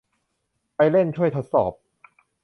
[0.75, 1.73] ไปเล่น- ช่วยทดสอบ